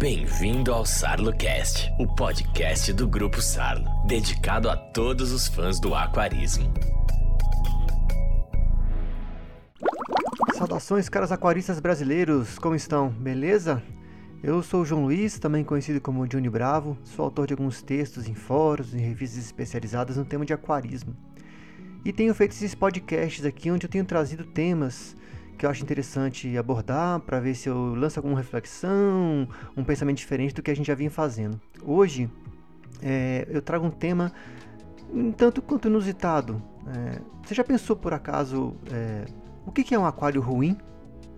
[0.00, 6.72] Bem-vindo ao SarloCast, o podcast do Grupo Sarlo, dedicado a todos os fãs do aquarismo.
[10.54, 13.10] Saudações, caros aquaristas brasileiros, como estão?
[13.10, 13.82] Beleza?
[14.42, 18.26] Eu sou o João Luiz, também conhecido como Johnny Bravo, sou autor de alguns textos
[18.26, 21.14] em fóruns e revistas especializadas no tema de aquarismo.
[22.06, 25.14] E tenho feito esses podcasts aqui onde eu tenho trazido temas
[25.60, 30.54] que eu acho interessante abordar para ver se eu lanço alguma reflexão, um pensamento diferente
[30.54, 31.60] do que a gente já vinha fazendo.
[31.82, 32.30] Hoje
[33.02, 34.32] é, eu trago um tema
[35.12, 36.62] um tanto quanto inusitado.
[36.86, 39.26] É, você já pensou por acaso é,
[39.66, 40.78] o que é um aquário ruim?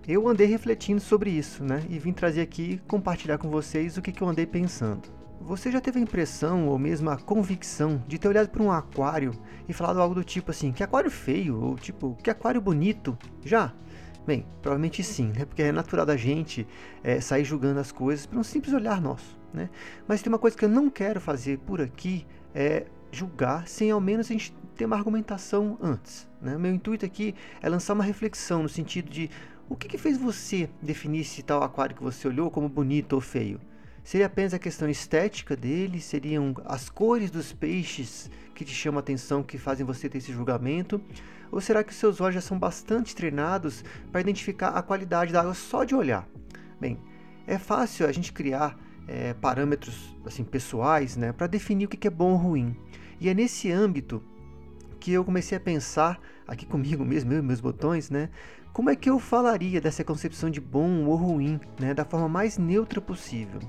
[0.07, 1.83] Eu andei refletindo sobre isso, né?
[1.89, 5.01] E vim trazer aqui compartilhar com vocês o que eu andei pensando.
[5.41, 9.33] Você já teve a impressão ou mesmo a convicção de ter olhado para um aquário
[9.67, 13.17] e falado algo do tipo assim, que aquário feio, ou tipo, que aquário bonito?
[13.43, 13.73] Já?
[14.25, 15.45] Bem, provavelmente sim, né?
[15.45, 16.65] Porque é natural da gente
[17.03, 19.69] é, sair julgando as coisas por um simples olhar nosso, né?
[20.07, 24.01] Mas tem uma coisa que eu não quero fazer por aqui, é julgar sem ao
[24.01, 26.27] menos a gente ter uma argumentação antes.
[26.41, 26.57] Né?
[26.57, 29.29] Meu intuito aqui é lançar uma reflexão no sentido de
[29.69, 33.21] o que, que fez você definir se tal aquário que você olhou como bonito ou
[33.21, 33.59] feio?
[34.03, 36.01] Seria apenas a questão estética dele?
[36.01, 40.33] Seriam as cores dos peixes que te chamam a atenção, que fazem você ter esse
[40.33, 41.01] julgamento?
[41.49, 45.53] Ou será que seus olhos já são bastante treinados para identificar a qualidade da água
[45.53, 46.27] só de olhar?
[46.79, 46.99] Bem,
[47.47, 52.11] é fácil a gente criar é, parâmetros assim pessoais né, para definir o que é
[52.11, 52.75] bom ou ruim.
[53.21, 54.21] E é nesse âmbito
[55.03, 58.29] que eu comecei a pensar aqui comigo mesmo, eu e meus botões, né?
[58.71, 62.57] Como é que eu falaria dessa concepção de bom ou ruim, né, da forma mais
[62.57, 63.59] neutra possível?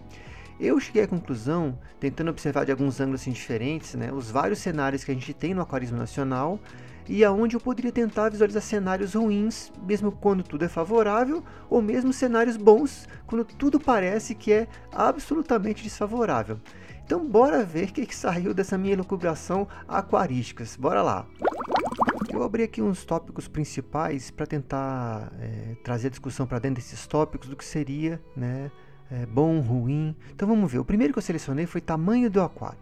[0.60, 5.02] Eu cheguei à conclusão, tentando observar de alguns ângulos assim, diferentes, né, os vários cenários
[5.02, 6.60] que a gente tem no aquarismo nacional
[7.08, 12.12] e aonde eu poderia tentar visualizar cenários ruins, mesmo quando tudo é favorável, ou mesmo
[12.12, 16.60] cenários bons, quando tudo parece que é absolutamente desfavorável.
[17.05, 20.74] Então bora ver o que, que saiu dessa minha elucubração aquarísticas.
[20.74, 21.27] Bora lá!
[22.33, 27.06] Eu abri aqui uns tópicos principais para tentar é, trazer a discussão para dentro desses
[27.06, 28.70] tópicos do que seria né,
[29.11, 30.17] é, bom, ruim.
[30.34, 30.79] Então vamos ver.
[30.79, 32.79] O primeiro que eu selecionei foi tamanho do aquário.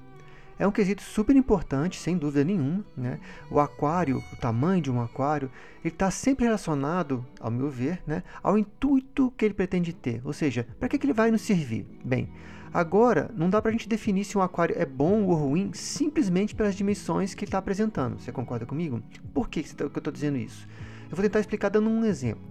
[0.56, 2.84] É um quesito super importante, sem dúvida nenhuma.
[2.96, 3.18] Né?
[3.50, 5.50] O aquário, o tamanho de um aquário,
[5.84, 10.22] ele está sempre relacionado, ao meu ver, né, ao intuito que ele pretende ter.
[10.24, 11.84] Ou seja, para que, que ele vai nos servir?
[12.04, 12.30] Bem,
[12.72, 16.54] Agora, não dá para a gente definir se um aquário é bom ou ruim simplesmente
[16.54, 18.18] pelas dimensões que está apresentando.
[18.18, 19.02] Você concorda comigo?
[19.34, 20.66] Por que, que eu estou dizendo isso?
[21.10, 22.42] Eu vou tentar explicar dando um exemplo.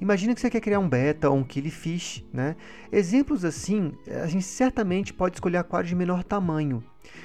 [0.00, 2.56] Imagina que você quer criar um beta ou um killifish, né?
[2.90, 6.82] Exemplos assim, a gente certamente pode escolher aquários de menor tamanho.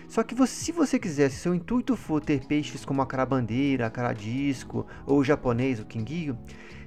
[0.07, 3.87] Só que você, se você quiser, se seu intuito for ter peixes como a carabandeira,
[3.87, 6.37] a caradisco ou o japonês, o quinguio,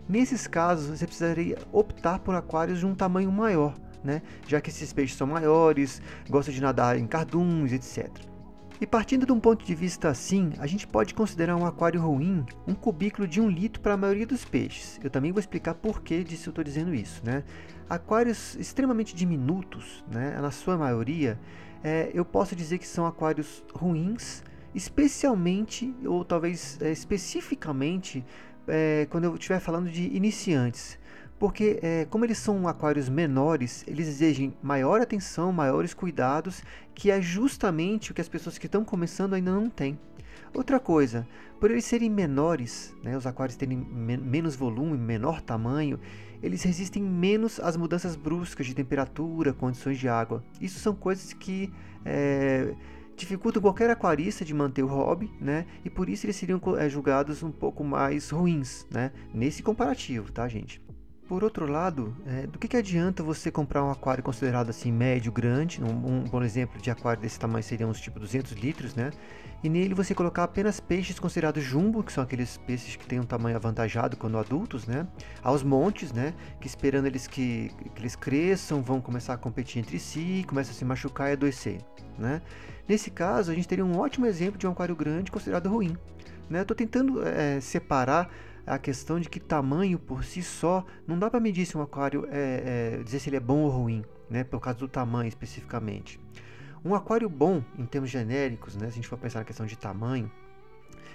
[0.09, 3.75] nesses casos você precisaria optar por aquários de um tamanho maior
[4.07, 4.23] né?
[4.47, 6.01] já que esses peixes são maiores,
[6.31, 8.09] gostam de nadar em carduns, etc.
[8.79, 12.45] E partindo de um ponto de vista assim, a gente pode considerar um aquário ruim
[12.67, 15.01] um cubículo de um litro para a maioria dos peixes.
[15.03, 17.23] Eu também vou explicar por que disso eu estou dizendo isso.
[17.25, 17.43] Né?
[17.89, 20.39] Aquários extremamente diminutos, né?
[20.41, 21.39] na sua maioria,
[21.83, 24.43] é, eu posso dizer que são aquários ruins,
[24.75, 28.23] especialmente ou talvez é, especificamente
[28.69, 30.99] é, quando eu estiver falando de iniciantes.
[31.39, 36.63] Porque, é, como eles são aquários menores, eles exigem maior atenção, maiores cuidados,
[36.95, 39.99] que é justamente o que as pessoas que estão começando ainda não têm.
[40.55, 41.27] Outra coisa,
[41.61, 46.01] por eles serem menores, né, os aquários terem men menos volume, menor tamanho,
[46.43, 50.43] eles resistem menos às mudanças bruscas de temperatura, condições de água.
[50.59, 51.71] Isso são coisas que
[52.05, 52.75] é,
[53.17, 55.67] dificultam qualquer aquarista de manter o hobby, né?
[55.85, 59.11] E por isso eles seriam é, julgados um pouco mais ruins, né?
[59.35, 60.86] Nesse comparativo, tá, gente?
[61.29, 65.33] Por outro lado, é, do que, que adianta você comprar um aquário considerado assim médio,
[65.33, 69.11] grande, um, um bom exemplo de aquário desse tamanho seria uns tipo 200 litros, né?
[69.61, 73.25] E nele você colocar apenas peixes considerados jumbo, que são aqueles peixes que têm um
[73.25, 75.05] tamanho avantajado quando adultos, né?
[75.43, 76.33] Aos montes, né?
[76.61, 80.77] Que esperando eles que, que eles cresçam, vão começar a competir entre si, começam a
[80.77, 81.81] se machucar e adoecer,
[82.17, 82.41] né?
[82.89, 85.97] Nesse caso, a gente teria um ótimo exemplo de um aquário grande considerado ruim.
[86.49, 86.63] Né?
[86.63, 88.31] Estou tentando é, separar
[88.67, 92.27] a questão de que tamanho por si só não dá para medir se um aquário
[92.31, 96.21] é, é, dizer se ele é bom ou ruim, né, por causa do tamanho especificamente.
[96.85, 99.77] Um aquário bom, em termos genéricos, né, se a gente for pensar na questão de
[99.79, 100.31] tamanho,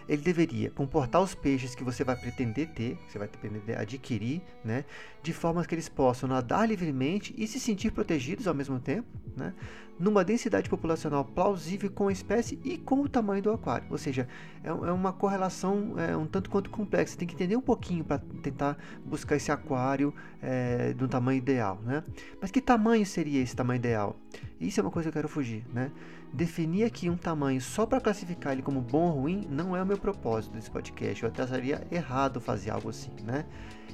[0.07, 4.41] ele deveria comportar os peixes que você vai pretender ter, que você vai pretender adquirir,
[4.63, 4.85] né,
[5.21, 9.53] de forma que eles possam nadar livremente e se sentir protegidos ao mesmo tempo, né,
[10.01, 13.85] numa densidade populacional plausível com a espécie e com o tamanho do aquário.
[13.91, 14.27] Ou seja,
[14.63, 17.13] é, é uma correlação é, um tanto quanto complexa.
[17.13, 20.11] Você tem que entender um pouquinho para tentar buscar esse aquário
[20.41, 22.03] é, do tamanho ideal, né?
[22.41, 24.15] Mas que tamanho seria esse tamanho ideal?
[24.59, 25.91] Isso é uma coisa que eu quero fugir, né?
[26.33, 29.86] Definir aqui um tamanho só para classificar ele como bom ou ruim não é o
[29.86, 31.22] meu propósito desse podcast.
[31.22, 33.45] Eu até acharia errado fazer algo assim, né?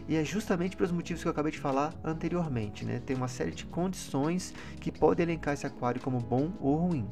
[0.07, 3.01] E é justamente pelos motivos que eu acabei de falar anteriormente, né?
[3.03, 7.07] Tem uma série de condições que podem elencar esse aquário como bom ou ruim.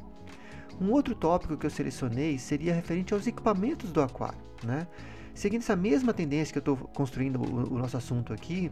[0.80, 4.86] Um outro tópico que eu selecionei seria referente aos equipamentos do aquário, né?
[5.34, 8.70] Seguindo essa mesma tendência que eu estou construindo o, o nosso assunto aqui,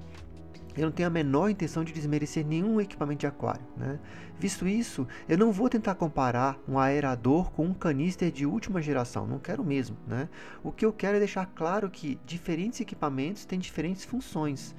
[0.77, 3.65] eu não tenho a menor intenção de desmerecer nenhum equipamento de aquário.
[3.77, 3.99] Né?
[4.39, 9.27] Visto isso, eu não vou tentar comparar um aerador com um canister de última geração,
[9.27, 9.97] não quero mesmo.
[10.07, 10.29] Né?
[10.63, 14.75] O que eu quero é deixar claro que diferentes equipamentos têm diferentes funções.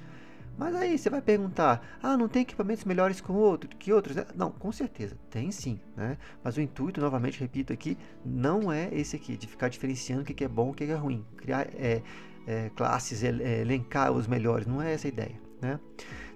[0.57, 4.15] Mas aí você vai perguntar: ah, não tem equipamentos melhores com outro, que outros?
[4.35, 5.79] Não, com certeza, tem sim.
[5.95, 6.17] Né?
[6.43, 10.43] Mas o intuito, novamente repito aqui, não é esse aqui, de ficar diferenciando o que
[10.43, 11.25] é bom e o que é ruim.
[11.37, 12.01] Criar é,
[12.47, 15.44] é, classes, é, elencar os melhores, não é essa a ideia.
[15.65, 15.79] Né?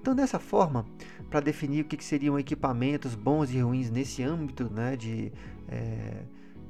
[0.01, 0.85] Então, dessa forma,
[1.29, 5.31] para definir o que, que, seriam equipamentos bons e ruins nesse âmbito, né, de,
[5.67, 6.23] é,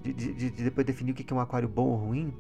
[0.04, 2.34] de, de, de, depois definir o que, que é um aquário bom ou ruim,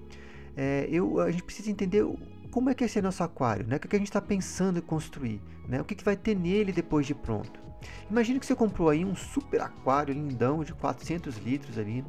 [0.57, 2.05] é, eu, a gente precisa entender
[2.51, 3.77] como é que é esse nosso aquário, né?
[3.77, 5.79] o que, que a gente está pensando em construir, né?
[5.79, 7.59] o que, que vai ter nele depois de pronto.
[8.09, 12.03] Imagina que você comprou aí um super aquário lindão de 400 litros ali,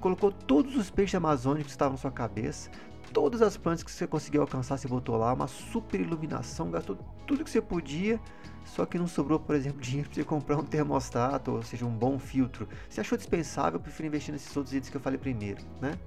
[0.00, 2.70] colocou todos os peixes amazônicos que estavam na sua cabeça,
[3.12, 7.44] todas as plantas que você conseguiu alcançar, você botou lá, uma super iluminação, gastou tudo
[7.44, 8.20] que você podia,
[8.64, 11.90] só que não sobrou, por exemplo, dinheiro para você comprar um termostato, ou seja, um
[11.90, 12.68] bom filtro.
[12.88, 15.98] Você achou dispensável, eu prefiro investir nesses outros itens que eu falei primeiro, né?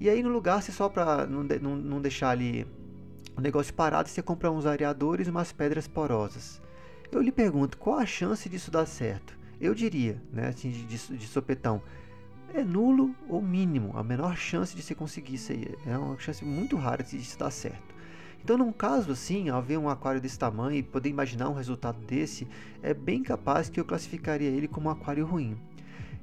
[0.00, 2.66] E aí no lugar, você só para não, de, não, não deixar ali
[3.36, 6.60] o negócio parado, você compra uns areadores e umas pedras porosas.
[7.10, 9.36] Eu lhe pergunto, qual a chance disso dar certo?
[9.60, 11.82] Eu diria, né, assim, de, de, de sopetão,
[12.54, 15.74] é nulo ou mínimo, a menor chance de você conseguir isso aí.
[15.86, 17.94] É uma chance muito rara de isso dar certo.
[18.42, 21.98] Então, num caso assim, ao ver um aquário desse tamanho e poder imaginar um resultado
[22.06, 22.46] desse,
[22.82, 25.56] é bem capaz que eu classificaria ele como um aquário ruim.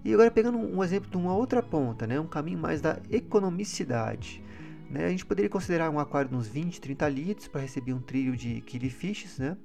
[0.03, 4.43] E agora pegando um exemplo de uma outra ponta, né, um caminho mais da economicidade.
[4.89, 7.99] Né, a gente poderia considerar um aquário de uns 20, 30 litros para receber um
[7.99, 9.57] trilho de killifish, né?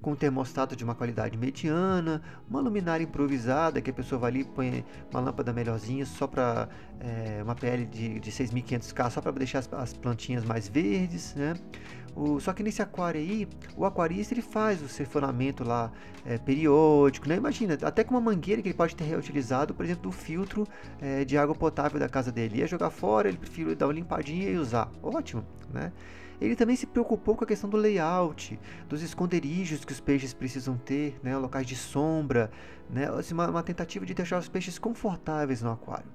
[0.00, 4.40] Com um termostato de uma qualidade mediana, uma luminária improvisada que a pessoa vai ali
[4.40, 6.68] e põe uma lâmpada melhorzinha só para
[7.00, 11.54] é, uma PL de, de 6.500K só para deixar as, as, plantinhas mais verdes, né?
[12.16, 13.46] O, só que nesse aquário aí,
[13.76, 15.92] o aquarista ele faz o sifonamento lá
[16.24, 17.36] é, periódico, né?
[17.36, 20.66] Imagina, até com uma mangueira que ele pode ter reutilizado, por exemplo, do filtro
[21.00, 22.58] é, de água potável da casa dele.
[22.58, 24.90] Ia jogar fora, ele prefere dar uma limpadinha e usar.
[25.02, 25.92] Ótimo, né?
[26.40, 28.58] Ele também se preocupou com a questão do layout,
[28.88, 32.50] dos esconderijos que os peixes precisam ter, né, locais de sombra,
[32.88, 36.10] né, assim, uma, uma tentativa de deixar os peixes confortáveis no aquário.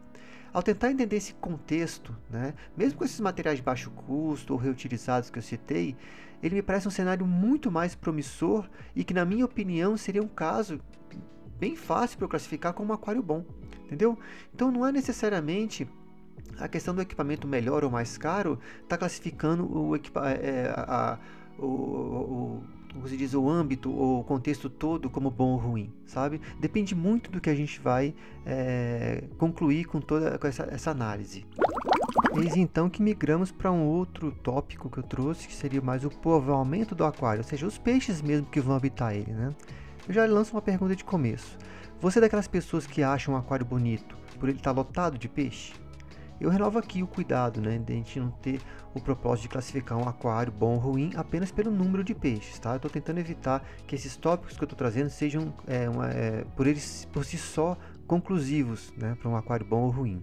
[0.52, 5.30] Ao tentar entender esse contexto, né, mesmo com esses materiais de baixo custo ou reutilizados
[5.30, 5.96] que eu citei,
[6.42, 10.28] ele me parece um cenário muito mais promissor e que, na minha opinião, seria um
[10.28, 10.80] caso
[11.60, 13.46] bem fácil para eu classificar como um aquário bom,
[13.84, 14.18] entendeu?
[14.54, 15.88] Então não é necessariamente
[16.60, 21.18] a questão do equipamento melhor ou mais caro está classificando o, equipa é, é, a,
[21.58, 22.64] o, o,
[23.04, 26.40] o, se diz, o âmbito ou o contexto todo como bom ou ruim, sabe?
[26.60, 28.14] Depende muito do que a gente vai
[28.46, 31.46] é, concluir com toda com essa, essa análise.
[32.36, 36.10] Eis então que migramos para um outro tópico que eu trouxe, que seria mais o
[36.10, 39.54] povoamento do aquário, ou seja, os peixes mesmo que vão habitar ele, né?
[40.08, 41.58] Eu já lanço uma pergunta de começo.
[42.00, 45.28] Você é daquelas pessoas que acham um aquário bonito por ele estar tá lotado de
[45.28, 45.74] peixe?
[46.40, 48.60] Eu renovo aqui o cuidado, né, de a gente não ter
[48.94, 52.72] o propósito de classificar um aquário bom ou ruim apenas pelo número de peixes, tá?
[52.72, 56.44] Eu estou tentando evitar que esses tópicos que eu estou trazendo sejam é, uma, é,
[56.56, 60.22] por eles por si só conclusivos, né, para um aquário bom ou ruim.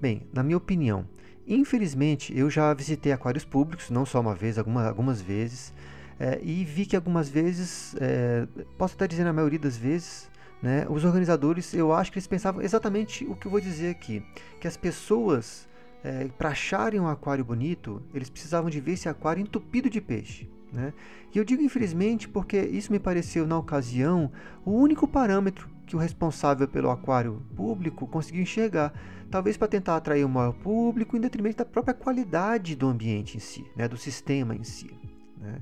[0.00, 1.06] Bem, na minha opinião,
[1.46, 5.72] infelizmente eu já visitei aquários públicos, não só uma vez, alguma, algumas vezes,
[6.18, 8.46] é, e vi que algumas vezes, é,
[8.76, 10.29] posso até dizer na maioria das vezes,
[10.62, 10.86] né?
[10.88, 14.22] Os organizadores, eu acho que eles pensavam exatamente o que eu vou dizer aqui,
[14.60, 15.68] que as pessoas,
[16.04, 20.48] é, para acharem um aquário bonito, eles precisavam de ver esse aquário entupido de peixe.
[20.72, 20.92] Né?
[21.34, 24.30] E eu digo infelizmente porque isso me pareceu, na ocasião,
[24.64, 28.92] o único parâmetro que o responsável pelo aquário público conseguiu enxergar,
[29.28, 33.40] talvez para tentar atrair o maior público em detrimento da própria qualidade do ambiente em
[33.40, 33.88] si, né?
[33.88, 34.90] do sistema em si.
[35.38, 35.60] Né?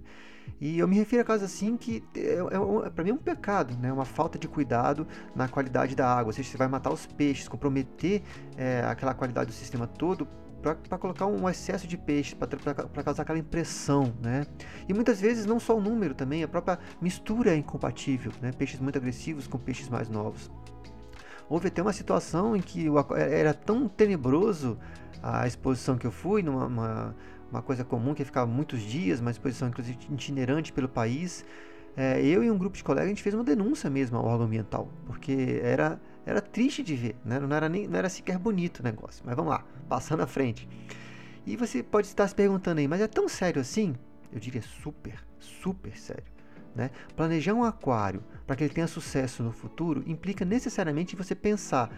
[0.60, 3.18] E eu me refiro a casos assim que é, é, é para mim é um
[3.18, 3.92] pecado, né?
[3.92, 6.26] uma falta de cuidado na qualidade da água.
[6.28, 8.22] Ou seja, você vai matar os peixes, comprometer
[8.56, 10.26] é, aquela qualidade do sistema todo
[10.60, 14.44] para colocar um excesso de peixe, para causar aquela impressão, né?
[14.88, 18.50] E muitas vezes não só o número também, a própria mistura é incompatível, né?
[18.50, 20.50] Peixes muito agressivos com peixes mais novos.
[21.48, 24.78] Houve até uma situação em que era tão tenebroso
[25.22, 27.14] a exposição que eu fui, numa
[27.50, 31.44] uma, coisa comum que ficava muitos dias, uma exposição inclusive itinerante pelo país.
[31.96, 34.46] É, eu e um grupo de colegas a gente fez uma denúncia mesmo ao órgão
[34.46, 37.40] ambiental, porque era era triste de ver, né?
[37.40, 39.22] não, era nem, não era sequer bonito o negócio.
[39.24, 40.68] Mas vamos lá, passando à frente.
[41.46, 43.94] E você pode estar se perguntando aí, mas é tão sério assim?
[44.30, 46.30] Eu diria super, super sério.
[46.74, 46.90] Né?
[47.16, 51.90] Planejar um aquário para que ele tenha sucesso no futuro implica necessariamente você pensar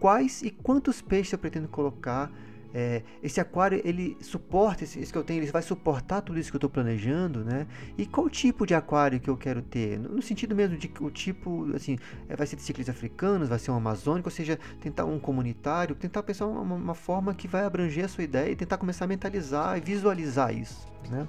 [0.00, 2.32] quais e quantos peixes eu pretendo colocar
[2.74, 6.50] é, esse aquário ele suporta esse, esse, que eu tenho, ele vai suportar tudo isso
[6.50, 7.66] que eu estou planejando, né?
[7.98, 9.98] E qual tipo de aquário que eu quero ter?
[9.98, 11.98] No, no sentido mesmo de o tipo, assim,
[12.28, 15.94] é, vai ser de ciclos africanos, vai ser um amazônico, ou seja, tentar um comunitário,
[15.94, 19.08] tentar pensar uma, uma forma que vai abranger a sua ideia e tentar começar a
[19.08, 21.28] mentalizar e visualizar isso, né?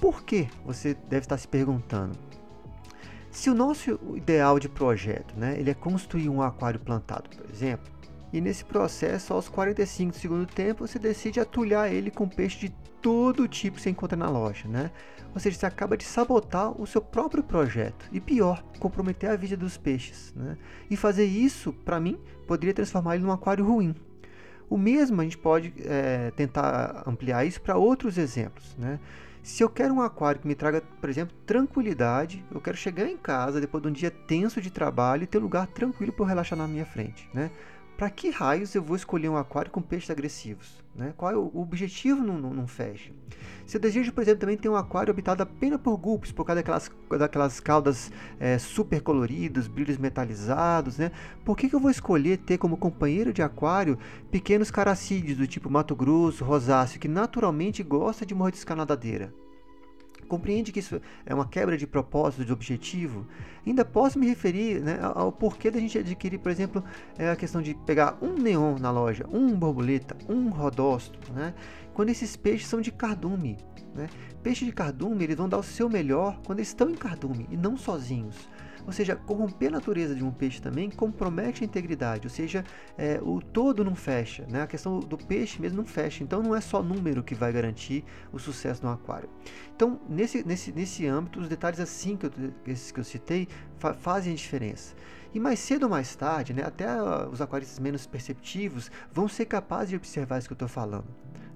[0.00, 0.48] Por que?
[0.66, 2.18] Você deve estar se perguntando.
[3.30, 7.90] Se o nosso ideal de projeto, né, ele é construir um aquário plantado, por exemplo,
[8.32, 13.46] e nesse processo, aos 45 do tempo, você decide atulhar ele com peixe de todo
[13.46, 14.90] tipo que você encontra na loja, né?
[15.34, 19.56] Ou seja, você acaba de sabotar o seu próprio projeto e pior, comprometer a vida
[19.56, 20.56] dos peixes, né?
[20.88, 23.94] E fazer isso, para mim, poderia transformar ele num aquário ruim.
[24.70, 28.98] O mesmo a gente pode é, tentar ampliar isso para outros exemplos, né?
[29.42, 33.16] Se eu quero um aquário que me traga, por exemplo, tranquilidade, eu quero chegar em
[33.16, 36.56] casa depois de um dia tenso de trabalho e ter um lugar tranquilo para relaxar
[36.56, 37.50] na minha frente, né?
[38.02, 40.82] Para que raios eu vou escolher um aquário com peixes agressivos?
[40.92, 41.14] Né?
[41.16, 43.12] Qual é o, objetivo não, fecha?
[43.64, 46.60] Se eu desejo, por exemplo, também ter um aquário habitado apenas por gulpes, por causa
[46.60, 51.12] daquelas, daquelas caudas é, super coloridas, brilhos metalizados, né?
[51.44, 53.96] por que, que eu vou escolher ter como companheiro de aquário
[54.32, 59.32] pequenos caracídeos do tipo Mato Grosso, rosáceo, que naturalmente gosta de mordiscar nadadeira?
[60.28, 63.26] Compreende que isso é uma quebra de propósito, de objetivo,
[63.66, 66.82] ainda posso me referir né, ao porquê da gente adquirir, por exemplo,
[67.18, 71.54] é a questão de pegar um neon na loja, um borboleta, um rodósto, né,
[71.94, 73.58] quando esses peixes são de cardume.
[73.94, 74.08] Né?
[74.42, 77.56] Peixes de cardume eles vão dar o seu melhor quando eles estão em cardume e
[77.56, 78.48] não sozinhos.
[78.86, 82.64] Ou seja, corromper a natureza de um peixe também compromete a integridade, ou seja,
[82.98, 84.62] é, o todo não fecha, né?
[84.62, 86.22] a questão do peixe mesmo não fecha.
[86.24, 89.28] Então não é só número que vai garantir o sucesso no aquário.
[89.74, 92.32] Então, nesse, nesse, nesse âmbito, os detalhes assim que eu,
[92.66, 93.48] esses que eu citei
[93.78, 94.94] fa fazem a diferença.
[95.34, 96.86] E mais cedo ou mais tarde, né, até
[97.30, 101.06] os aquaristas menos perceptivos vão ser capazes de observar isso que eu estou falando.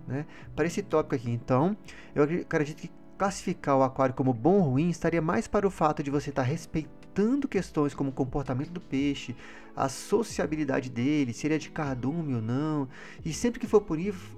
[0.07, 0.25] Né?
[0.55, 1.77] Para esse tópico aqui, então,
[2.15, 6.03] eu acredito que classificar o aquário como bom ou ruim estaria mais para o fato
[6.03, 7.06] de você estar respeitando
[7.49, 9.35] questões como o comportamento do peixe,
[9.75, 12.89] a sociabilidade dele, se ele é de cardume ou não,
[13.25, 13.83] e sempre que for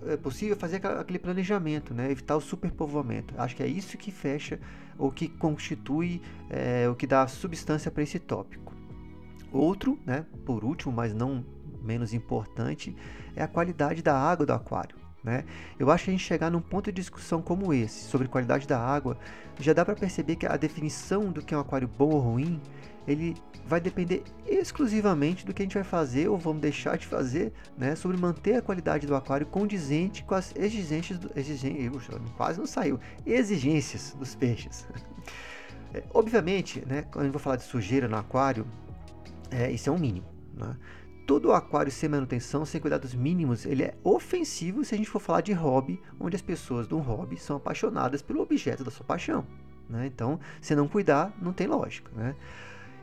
[0.07, 2.11] é, possível fazer aquele planejamento, né?
[2.11, 3.35] evitar o superpovoamento.
[3.39, 4.61] Acho que é isso que fecha
[4.99, 6.21] ou que constitui
[6.51, 8.75] é, o que dá substância para esse tópico.
[9.53, 11.45] Outro, né, por último, mas não
[11.83, 12.95] menos importante,
[13.35, 15.08] é a qualidade da água do aquário.
[15.29, 15.45] Né?
[15.79, 18.81] Eu acho que a gente chegar num ponto de discussão como esse, sobre qualidade da
[18.81, 19.19] água,
[19.61, 22.59] já dá para perceber que a definição do que é um aquário bom ou ruim,
[23.07, 27.53] ele vai depender exclusivamente do que a gente vai fazer ou vamos deixar de fazer,
[27.77, 32.67] né, sobre manter a qualidade do aquário condizente com as exigências, do, exigências quase não
[32.67, 34.87] saiu, exigências dos peixes.
[35.95, 38.67] É, obviamente, né, quando eu vou falar de sujeira no aquário,
[39.51, 40.27] é, isso é um mínimo.
[40.53, 40.77] Né?
[41.29, 45.43] Todo aquário sem manutenção, sem cuidados mínimos, ele é ofensivo se a gente for falar
[45.43, 49.47] de hobby, onde as pessoas do hobby são apaixonadas pelo objeto da sua paixão.
[49.91, 50.07] Né?
[50.07, 52.11] Então, se não cuidar, não tem lógica.
[52.17, 52.35] Né?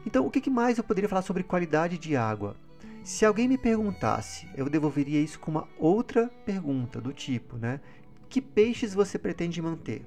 [0.08, 2.56] Então, o que mais eu poderia falar sobre qualidade de água?
[3.04, 7.80] Se alguém me perguntasse, eu devolveria isso com uma outra pergunta do tipo, né?
[8.28, 10.04] Que peixes você pretende manter?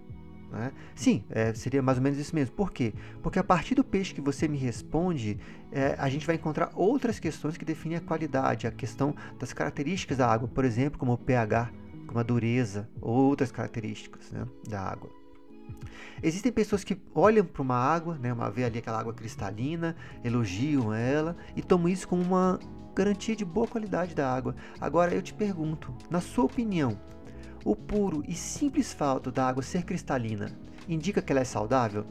[0.51, 0.73] Né?
[0.95, 2.55] Sim, é, seria mais ou menos isso mesmo.
[2.55, 2.95] Por quê?
[3.23, 5.39] Porque a partir do peixe que você me responde,
[5.71, 10.19] é, a gente vai encontrar outras questões que definem a qualidade, a questão das características
[10.19, 11.71] da água, por exemplo, como o pH,
[12.07, 15.11] como a dureza, outras características né, da água.
[16.23, 20.93] Existem pessoas que olham para uma água, né, uma vê ali aquela água cristalina, elogiam
[20.93, 22.59] ela e tomam isso como uma
[22.95, 24.57] garantia de boa qualidade da água.
[24.81, 26.99] Agora eu te pergunto, na sua opinião,
[27.65, 30.47] o puro e simples fato da água ser cristalina
[30.89, 32.07] indica que ela é saudável?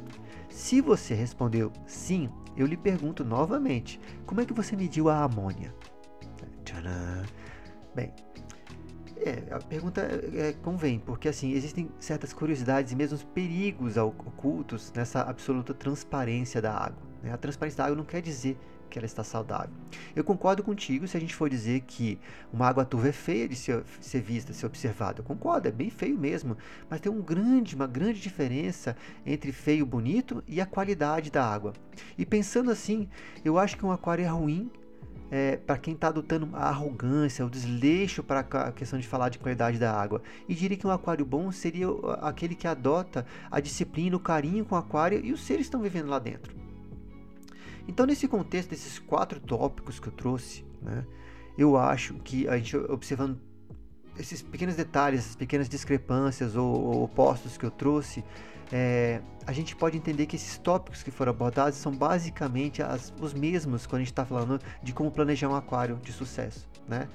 [0.49, 5.73] Se você respondeu sim, eu lhe pergunto novamente: como é que você mediu a amônia?
[6.63, 7.23] Tcharam.
[7.95, 8.13] Bem,
[9.17, 14.93] É, a pergunta é, é, convém, porque assim, existem certas curiosidades e mesmo perigos ocultos
[14.95, 17.06] nessa absoluta transparência da água.
[17.21, 17.31] Né?
[17.31, 18.57] A transparência da água não quer dizer
[18.89, 19.73] que ela está saudável.
[20.15, 22.19] Eu concordo contigo se a gente for dizer que
[22.51, 25.19] uma água turva é feia de ser, ser vista, ser observada.
[25.19, 26.57] Eu concordo, é bem feio mesmo.
[26.89, 28.95] Mas tem um grande, uma grande diferença
[29.25, 31.73] entre feio e bonito e a qualidade da água.
[32.17, 33.09] E pensando assim,
[33.43, 34.71] eu acho que um aquário é ruim
[35.29, 39.37] é, para quem está adotando a arrogância, o desleixo para a questão de falar de
[39.37, 40.21] qualidade da água.
[40.47, 41.87] E diria que um aquário bom seria
[42.21, 46.07] aquele que adota a disciplina, o carinho com o aquário e os seres estão vivendo
[46.07, 46.66] lá dentro.
[47.87, 51.05] Então, nesse contexto desses quatro tópicos que eu trouxe, né,
[51.57, 53.39] eu acho que a gente observando
[54.19, 58.23] esses pequenos detalhes, essas pequenas discrepâncias ou, ou opostos que eu trouxe,
[58.71, 63.33] é, a gente pode entender que esses tópicos que foram abordados são basicamente as, os
[63.33, 67.07] mesmos quando a gente está falando de como planejar um aquário de sucesso, né?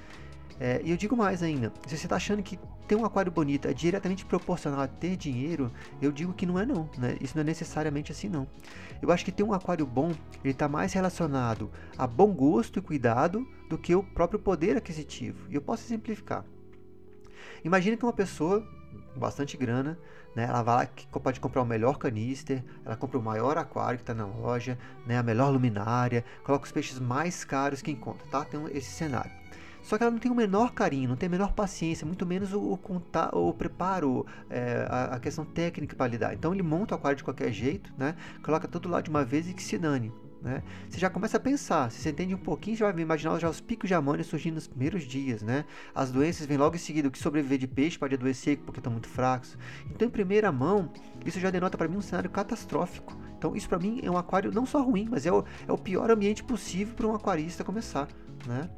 [0.59, 3.67] É, e eu digo mais ainda, se você está achando que ter um aquário bonito
[3.67, 7.17] é diretamente proporcional a ter dinheiro, eu digo que não é não, né?
[7.19, 8.47] Isso não é necessariamente assim não.
[9.01, 10.11] Eu acho que ter um aquário bom,
[10.43, 15.47] ele está mais relacionado a bom gosto e cuidado do que o próprio poder aquisitivo.
[15.49, 16.45] E eu posso simplificar.
[17.63, 18.65] Imagina que uma pessoa
[19.13, 19.97] com bastante grana,
[20.35, 20.45] né?
[20.45, 24.13] Ela vai lá, pode comprar o melhor canister, ela compra o maior aquário que está
[24.13, 25.17] na loja, né?
[25.17, 28.43] A melhor luminária, coloca os peixes mais caros que encontra, tá?
[28.43, 29.31] Tem esse cenário.
[29.83, 32.53] Só que ela não tem o menor carinho, não tem a menor paciência, muito menos
[32.53, 36.33] o, o, o preparo, é, a, a, questão técnica para lidar.
[36.33, 38.15] Então ele monta o aquário de qualquer jeito, né?
[38.41, 40.11] Coloca tudo lá de uma vez e que se dane.
[40.41, 40.61] Né?
[40.89, 43.61] Você já começa a pensar, se você entende um pouquinho, você vai imaginar já os
[43.61, 45.63] picos de amônia surgindo nos primeiros dias, né?
[45.95, 48.91] As doenças vêm logo em seguida, o que sobreviver de peixe pode adoecer porque estão
[48.91, 49.57] muito fracos.
[49.89, 50.91] Então, em primeira mão,
[51.25, 53.17] isso já denota para mim um cenário catastrófico.
[53.37, 55.77] Então, isso para mim é um aquário não só ruim, mas é o, é o
[55.77, 58.09] pior ambiente possível para um aquarista começar,
[58.45, 58.69] né?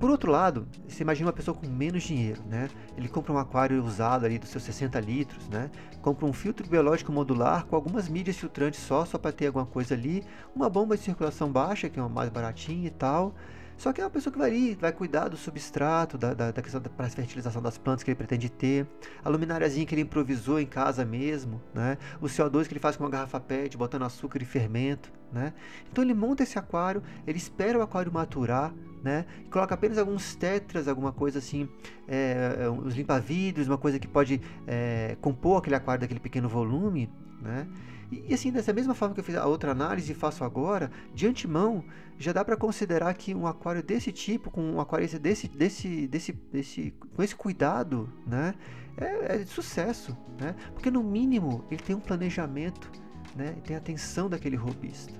[0.00, 2.70] Por outro lado, você imagina uma pessoa com menos dinheiro, né?
[2.96, 5.70] Ele compra um aquário usado ali dos seus 60 litros, né?
[6.00, 9.92] Compra um filtro biológico modular com algumas mídias filtrantes só, só para ter alguma coisa
[9.92, 10.24] ali,
[10.56, 13.34] uma bomba de circulação baixa, que é uma mais baratinha e tal.
[13.80, 16.60] Só que é uma pessoa que vai ali, vai cuidar do substrato, da, da, da
[16.60, 18.86] questão da fertilização das plantas que ele pretende ter,
[19.24, 21.96] a lumináriazinha que ele improvisou em casa mesmo, né?
[22.20, 25.54] O CO2 que ele faz com uma garrafa PET, botando açúcar e fermento, né?
[25.90, 28.70] Então ele monta esse aquário, ele espera o aquário maturar,
[29.02, 29.24] né?
[29.50, 31.66] Coloca apenas alguns tetras, alguma coisa assim,
[32.06, 37.10] é, é uns limpa-vidros, uma coisa que pode é, compor aquele aquário daquele pequeno volume,
[37.40, 37.66] né?
[38.10, 40.90] E, e, assim, dessa mesma forma que eu fiz a outra análise e faço agora,
[41.14, 41.84] de antemão,
[42.18, 46.32] já dá para considerar que um aquário desse tipo, com um aquário desse, desse, desse,
[46.32, 48.54] desse, com esse cuidado, né?
[48.96, 50.54] É, é de sucesso, né?
[50.74, 52.90] Porque no mínimo ele tem um planejamento,
[53.34, 53.56] né?
[53.64, 55.18] Tem a atenção daquele robista.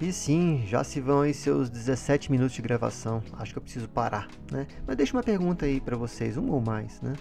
[0.00, 3.22] E sim, já se vão aí seus 17 minutos de gravação.
[3.34, 4.66] Acho que eu preciso parar, né?
[4.86, 7.12] Mas deixa uma pergunta aí para vocês, um ou mais, né?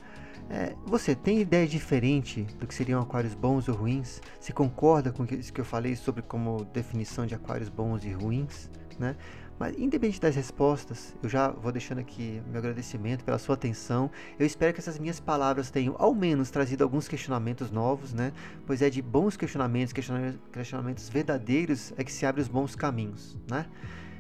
[0.50, 4.20] É, você tem ideia diferente do que seriam aquários bons ou ruins?
[4.40, 8.70] Se concorda com isso que eu falei sobre como definição de aquários bons e ruins,
[8.98, 9.16] né?
[9.60, 14.10] Mas independente das respostas, eu já vou deixando aqui meu agradecimento pela sua atenção.
[14.40, 18.32] Eu espero que essas minhas palavras tenham ao menos trazido alguns questionamentos novos, né?
[18.66, 23.66] Pois é de bons questionamentos, questionamentos verdadeiros é que se abrem os bons caminhos, né?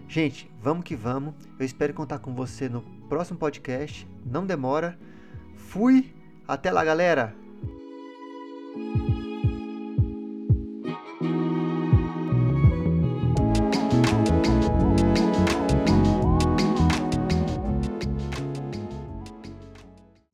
[0.09, 1.33] Gente, vamos que vamos.
[1.57, 4.05] Eu espero contar com você no próximo podcast.
[4.25, 4.99] Não demora.
[5.55, 6.18] Fui.
[6.49, 7.35] Até lá, galera.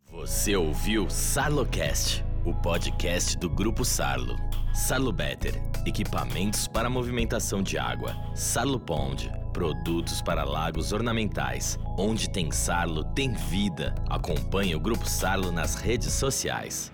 [0.09, 4.37] Você ouviu Sarlocast, o podcast do Grupo Sarlo.
[4.73, 8.15] Sarlo Better, equipamentos para movimentação de água.
[8.33, 11.79] Sarlo Pond, produtos para lagos ornamentais.
[11.97, 13.95] Onde tem Sarlo, tem vida.
[14.09, 16.91] Acompanhe o Grupo Sarlo nas redes sociais.